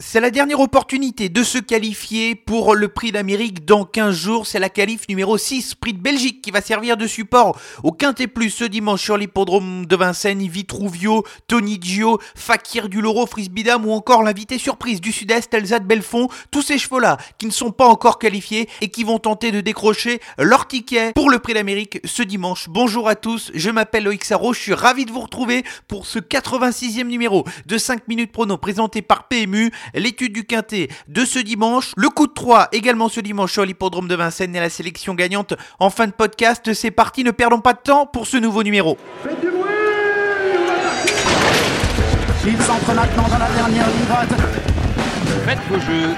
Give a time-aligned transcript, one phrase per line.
[0.00, 4.46] C'est la dernière opportunité de se qualifier pour le prix d'Amérique dans 15 jours.
[4.46, 8.28] C'est la qualif numéro 6, prix de Belgique, qui va servir de support au Quintet
[8.28, 10.46] Plus ce dimanche sur l'hippodrome de Vincennes.
[10.46, 15.84] Vitruvio, Tony Gio, Fakir du Loro, Frisbidam ou encore l'invité surprise du Sud-Est, Elsa de
[15.84, 16.28] Belfond.
[16.52, 20.20] Tous ces chevaux-là qui ne sont pas encore qualifiés et qui vont tenter de décrocher
[20.38, 22.68] leur ticket pour le prix d'Amérique ce dimanche.
[22.68, 26.20] Bonjour à tous, je m'appelle Loïc Sarro, je suis ravi de vous retrouver pour ce
[26.20, 31.92] 86e numéro de 5 minutes prono présenté par PMU l'étude du quintet de ce dimanche,
[31.96, 35.54] le coup de 3 également ce dimanche sur l'hippodrome de Vincennes et la sélection gagnante
[35.78, 36.72] en fin de podcast.
[36.72, 38.96] C'est parti, ne perdons pas de temps pour ce nouveau numéro.
[39.22, 39.70] Faites du bruit
[42.46, 44.28] Il s'entre maintenant dans la dernière ligne droite.
[45.44, 46.14] Faites vos jeux.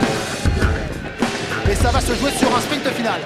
[1.70, 3.20] Et ça va se jouer sur un sprint final.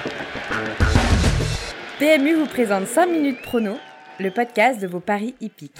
[1.99, 3.77] PMU vous présente 5 minutes prono,
[4.19, 5.71] le podcast de vos paris hippiques.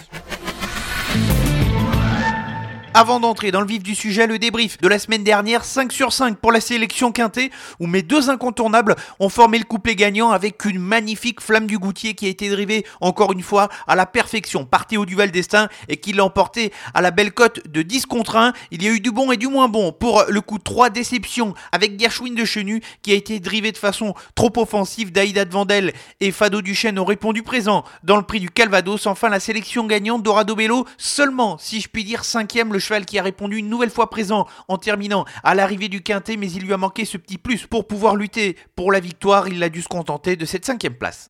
[2.98, 6.14] Avant d'entrer dans le vif du sujet, le débrief de la semaine dernière, 5 sur
[6.14, 10.64] 5 pour la sélection quintée, où mes deux incontournables ont formé le couplet gagnant avec
[10.64, 14.64] une magnifique flamme du goutier qui a été drivée encore une fois à la perfection
[14.64, 18.38] par Théo Duval Destin et qui l'a emporté à la belle cote de 10 contre
[18.38, 18.54] 1.
[18.72, 20.90] Il y a eu du bon et du moins bon pour le coup de 3
[20.90, 25.12] déceptions avec Gershwin de Chenu qui a été drivé de façon trop offensive.
[25.12, 29.06] Daïda de Vandel et Fado Duchesne ont répondu présent dans le prix du Calvados.
[29.06, 33.20] Enfin, la sélection gagnante Dorado Bello, seulement, si je puis dire, cinquième le cheval qui
[33.20, 36.74] a répondu une nouvelle fois présent en terminant à l'arrivée du quintet, mais il lui
[36.74, 39.48] a manqué ce petit plus pour pouvoir lutter pour la victoire.
[39.48, 41.30] Il a dû se contenter de cette cinquième place.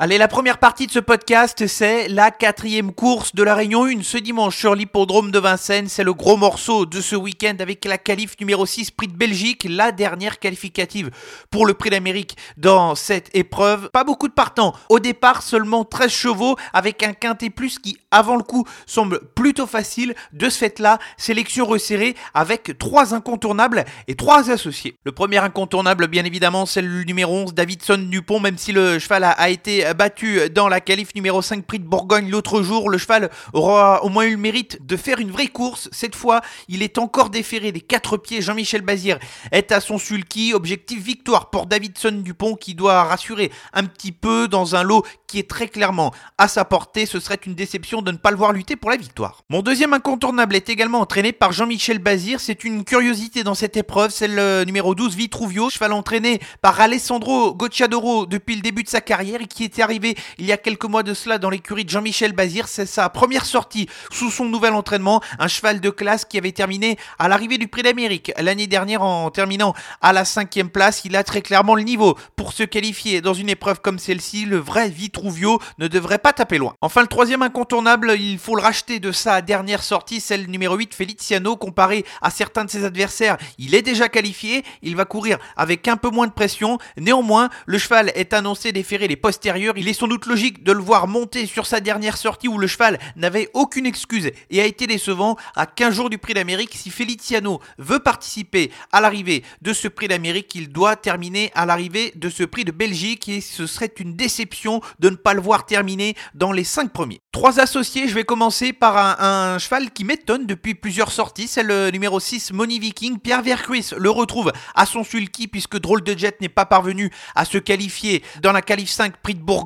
[0.00, 4.04] Allez, la première partie de ce podcast, c'est la quatrième course de la Réunion 1
[4.04, 5.88] ce dimanche sur l'hippodrome de Vincennes.
[5.88, 9.66] C'est le gros morceau de ce week-end avec la qualif numéro 6 Prix de Belgique,
[9.68, 11.10] la dernière qualificative
[11.50, 13.90] pour le Prix d'Amérique dans cette épreuve.
[13.90, 14.72] Pas beaucoup de partants.
[14.88, 19.66] Au départ, seulement 13 chevaux avec un quintet plus qui, avant le coup, semble plutôt
[19.66, 20.14] facile.
[20.32, 24.94] De ce fait-là, sélection resserrée avec trois incontournables et trois associés.
[25.02, 29.24] Le premier incontournable, bien évidemment, c'est le numéro 11, Davidson Dupont, même si le cheval
[29.24, 32.90] a été battu dans la qualif numéro 5 prix de Bourgogne l'autre jour.
[32.90, 35.88] Le cheval aura au moins eu le mérite de faire une vraie course.
[35.92, 38.42] Cette fois, il est encore déféré des quatre pieds.
[38.42, 39.18] Jean-Michel Bazir
[39.52, 40.54] est à son sulky.
[40.54, 45.38] Objectif victoire pour Davidson Dupont qui doit rassurer un petit peu dans un lot qui
[45.38, 47.06] est très clairement à sa portée.
[47.06, 49.42] Ce serait une déception de ne pas le voir lutter pour la victoire.
[49.48, 52.40] Mon deuxième incontournable est également entraîné par Jean-Michel Bazir.
[52.40, 54.10] C'est une curiosité dans cette épreuve.
[54.10, 59.00] C'est le numéro 12 Vitruvio, cheval entraîné par Alessandro Gocciadoro depuis le début de sa
[59.00, 62.32] carrière et qui arrivé il y a quelques mois de cela dans l'écurie de Jean-Michel
[62.32, 62.68] Bazir.
[62.68, 65.20] C'est sa première sortie sous son nouvel entraînement.
[65.38, 69.30] Un cheval de classe qui avait terminé à l'arrivée du Prix d'Amérique l'année dernière en
[69.30, 71.02] terminant à la cinquième place.
[71.04, 74.44] Il a très clairement le niveau pour se qualifier dans une épreuve comme celle-ci.
[74.44, 76.74] Le vrai Vitruvio ne devrait pas taper loin.
[76.80, 80.94] Enfin, le troisième incontournable, il faut le racheter de sa dernière sortie, celle numéro 8,
[80.94, 81.56] Feliciano.
[81.56, 84.64] Comparé à certains de ses adversaires, il est déjà qualifié.
[84.82, 86.78] Il va courir avec un peu moins de pression.
[86.96, 89.67] Néanmoins, le cheval est annoncé déférer les postérieurs.
[89.76, 92.66] Il est sans doute logique de le voir monter sur sa dernière sortie où le
[92.66, 96.74] cheval n'avait aucune excuse et a été décevant à 15 jours du Prix d'Amérique.
[96.74, 102.12] Si Feliciano veut participer à l'arrivée de ce Prix d'Amérique, il doit terminer à l'arrivée
[102.16, 105.66] de ce Prix de Belgique et ce serait une déception de ne pas le voir
[105.66, 107.20] terminer dans les 5 premiers.
[107.32, 111.90] Trois associés, je vais commencer par un, cheval qui m'étonne depuis plusieurs sorties, c'est le
[111.90, 113.18] numéro 6 Money Viking.
[113.18, 117.44] Pierre Vercruis le retrouve à son sulky puisque Drôle de Jet n'est pas parvenu à
[117.44, 119.57] se qualifier dans la qualif 5 Prix de Bourgogne.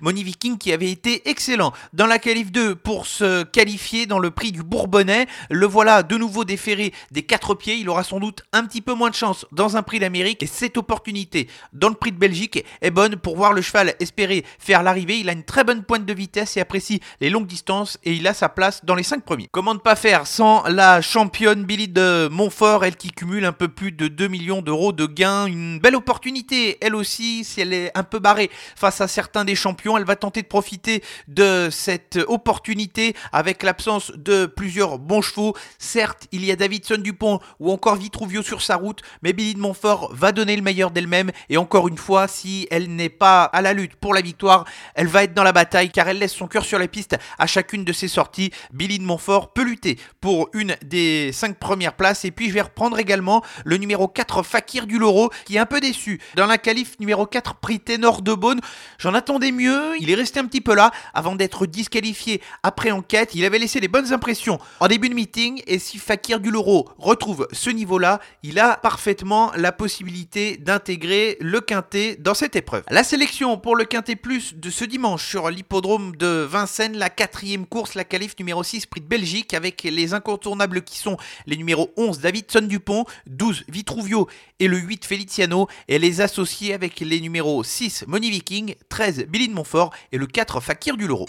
[0.00, 4.30] Money Viking qui avait été excellent dans la qualif 2 pour se qualifier dans le
[4.30, 5.26] Prix du Bourbonnais.
[5.50, 7.76] Le voilà de nouveau déféré des quatre pieds.
[7.76, 10.46] Il aura sans doute un petit peu moins de chance dans un Prix d'Amérique et
[10.46, 14.82] cette opportunité dans le Prix de Belgique est bonne pour voir le cheval espérer faire
[14.82, 15.18] l'arrivée.
[15.18, 18.26] Il a une très bonne pointe de vitesse et apprécie les longues distances et il
[18.26, 19.48] a sa place dans les 5 premiers.
[19.50, 23.68] Comment ne pas faire sans la championne Billy de Montfort, elle qui cumule un peu
[23.68, 25.46] plus de 2 millions d'euros de gains.
[25.46, 29.54] Une belle opportunité, elle aussi, si elle est un peu barrée face à certains des
[29.54, 35.54] champions, elle va tenter de profiter de cette opportunité avec l'absence de plusieurs bons chevaux.
[35.78, 39.60] Certes, il y a Davidson Dupont ou encore Vitruvio sur sa route, mais Billy de
[39.60, 43.62] Montfort va donner le meilleur d'elle-même et encore une fois, si elle n'est pas à
[43.62, 46.48] la lutte pour la victoire, elle va être dans la bataille car elle laisse son
[46.48, 48.50] cœur sur la piste à chacune de ses sorties.
[48.72, 52.62] Billy de Montfort peut lutter pour une des 5 premières places et puis je vais
[52.62, 56.58] reprendre également le numéro 4 Fakir du Loro qui est un peu déçu dans la
[56.58, 58.60] qualif numéro 4 prix Ténor de Beaune.
[58.98, 62.92] J'en s'en attendait mieux, il est resté un petit peu là avant d'être disqualifié après
[62.92, 63.34] enquête.
[63.34, 67.48] Il avait laissé des bonnes impressions en début de meeting et si Fakir Duloro retrouve
[67.50, 72.84] ce niveau-là, il a parfaitement la possibilité d'intégrer le quintet dans cette épreuve.
[72.88, 77.66] La sélection pour le quintet plus de ce dimanche sur l'hippodrome de Vincennes, la quatrième
[77.66, 81.16] course, la qualif numéro 6 Prix de Belgique avec les incontournables qui sont
[81.46, 84.28] les numéros 11 Davidson Dupont, 12 Vitruvio
[84.60, 89.48] et le 8 Feliciano et les associés avec les numéros 6 Moni Viking, 13 Billy
[89.48, 91.26] de Montfort et le 4 Fakir du Loro.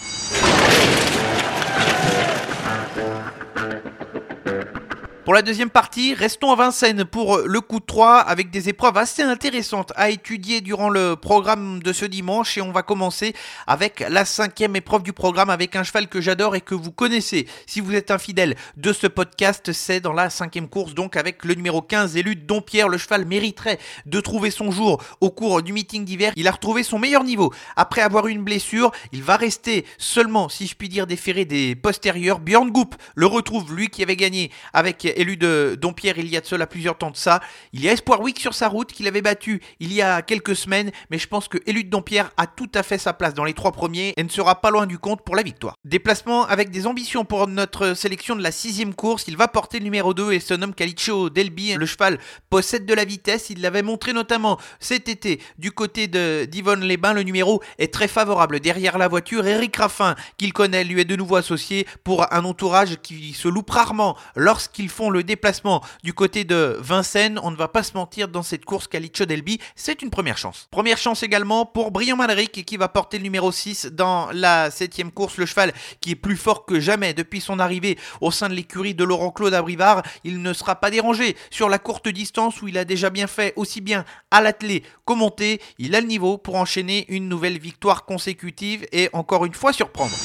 [5.23, 8.97] Pour la deuxième partie, restons à Vincennes pour le coup de 3 avec des épreuves
[8.97, 13.35] assez intéressantes à étudier durant le programme de ce dimanche et on va commencer
[13.67, 17.47] avec la cinquième épreuve du programme avec un cheval que j'adore et que vous connaissez.
[17.67, 21.45] Si vous êtes un fidèle de ce podcast, c'est dans la cinquième course donc avec
[21.45, 22.89] le numéro 15 élu Dompierre.
[22.89, 23.77] Le cheval mériterait
[24.07, 26.33] de trouver son jour au cours du meeting d'hiver.
[26.35, 27.53] Il a retrouvé son meilleur niveau.
[27.75, 31.75] Après avoir eu une blessure, il va rester seulement, si je puis dire, déféré des
[31.75, 32.39] postérieurs.
[32.39, 36.41] Björn Goop le retrouve, lui qui avait gagné avec élu de Dompierre il y a
[36.41, 37.41] de cela plusieurs temps de ça.
[37.73, 40.55] Il y a Espoir Week sur sa route qu'il avait battu il y a quelques
[40.55, 43.43] semaines, mais je pense que élu de Dompierre a tout à fait sa place dans
[43.43, 45.75] les trois premiers et ne sera pas loin du compte pour la victoire.
[45.85, 49.85] Déplacement avec des ambitions pour notre sélection de la sixième course, il va porter le
[49.85, 51.73] numéro 2 et se nomme Calicio Delby.
[51.75, 52.19] Le cheval
[52.49, 56.97] possède de la vitesse, il l'avait montré notamment cet été du côté de d'Yvonne les
[56.97, 59.45] Le numéro est très favorable derrière la voiture.
[59.45, 63.69] Eric Raffin, qu'il connaît, lui est de nouveau associé pour un entourage qui se loupe
[63.69, 67.39] rarement lorsqu'ils le déplacement du côté de Vincennes.
[67.43, 70.67] On ne va pas se mentir dans cette course Calicio Delby, c'est une première chance.
[70.71, 75.11] Première chance également pour Brian Malric qui va porter le numéro 6 dans la septième
[75.11, 75.37] course.
[75.37, 78.93] Le cheval qui est plus fort que jamais depuis son arrivée au sein de l'écurie
[78.93, 80.03] de Laurent Claude Abrivard.
[80.23, 83.53] Il ne sera pas dérangé sur la courte distance où il a déjà bien fait
[83.55, 85.61] aussi bien à l'attelé qu'au monté.
[85.79, 90.15] Il a le niveau pour enchaîner une nouvelle victoire consécutive et encore une fois surprendre.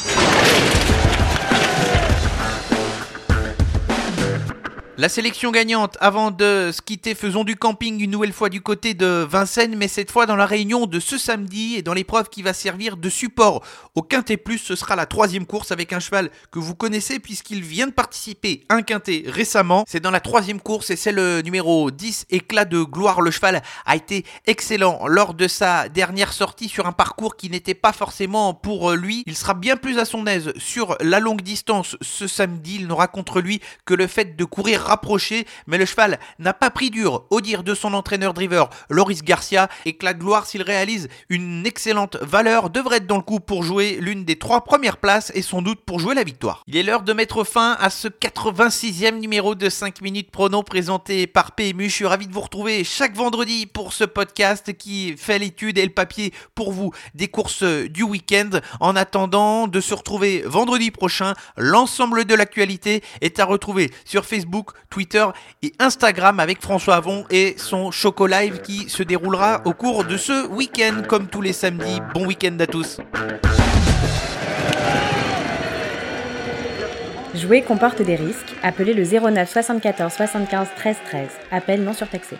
[4.99, 8.95] La sélection gagnante, avant de se quitter, faisons du camping une nouvelle fois du côté
[8.95, 12.41] de Vincennes, mais cette fois dans la réunion de ce samedi et dans l'épreuve qui
[12.41, 13.63] va servir de support
[13.95, 14.57] au Quintet Plus.
[14.57, 18.65] Ce sera la troisième course avec un cheval que vous connaissez puisqu'il vient de participer
[18.71, 19.85] à un Quintet récemment.
[19.87, 23.21] C'est dans la troisième course et c'est le numéro 10, Éclat de gloire.
[23.21, 27.75] Le cheval a été excellent lors de sa dernière sortie sur un parcours qui n'était
[27.75, 29.25] pas forcément pour lui.
[29.27, 32.77] Il sera bien plus à son aise sur la longue distance ce samedi.
[32.77, 36.71] Il n'aura contre lui que le fait de courir rapproché, mais le cheval n'a pas
[36.71, 40.63] pris dur, au dire de son entraîneur driver Loris Garcia, et que la gloire, s'il
[40.63, 44.97] réalise une excellente valeur, devrait être dans le coup pour jouer l'une des trois premières
[44.97, 46.63] places et sans doute pour jouer la victoire.
[46.67, 51.27] Il est l'heure de mettre fin à ce 86e numéro de 5 minutes prono présenté
[51.27, 51.89] par PMU.
[51.89, 55.85] Je suis ravi de vous retrouver chaque vendredi pour ce podcast qui fait l'étude et
[55.85, 58.51] le papier pour vous des courses du week-end.
[58.81, 64.71] En attendant de se retrouver vendredi prochain, l'ensemble de l'actualité est à retrouver sur Facebook,
[64.91, 65.27] Twitter
[65.63, 70.17] et Instagram avec François Avon et son Choco Live qui se déroulera au cours de
[70.17, 72.01] ce week-end comme tous les samedis.
[72.15, 72.99] Bon week-end à tous.
[77.35, 78.55] Jouer comporte des risques.
[78.63, 81.29] Appelez le 09 74 75 13 13.
[81.51, 82.37] Appel non surtaxé.